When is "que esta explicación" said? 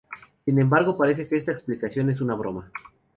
1.27-2.09